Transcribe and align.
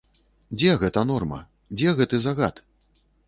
Дзе 0.59 0.71
гэта 0.83 1.03
норма, 1.09 1.37
дзе 1.77 1.89
гэты 2.01 2.15
загад? 2.27 2.55